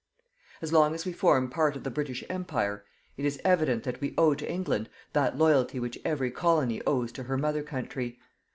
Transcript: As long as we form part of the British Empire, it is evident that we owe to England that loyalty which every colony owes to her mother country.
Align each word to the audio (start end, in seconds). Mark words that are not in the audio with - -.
As 0.63 0.73
long 0.73 0.95
as 0.95 1.05
we 1.05 1.11
form 1.13 1.47
part 1.47 1.75
of 1.75 1.83
the 1.83 1.91
British 1.91 2.23
Empire, 2.27 2.83
it 3.17 3.23
is 3.23 3.39
evident 3.45 3.83
that 3.83 4.01
we 4.01 4.15
owe 4.17 4.33
to 4.33 4.51
England 4.51 4.89
that 5.13 5.37
loyalty 5.37 5.79
which 5.79 5.99
every 6.03 6.31
colony 6.31 6.81
owes 6.87 7.11
to 7.11 7.25
her 7.25 7.37
mother 7.37 7.61
country. 7.61 8.17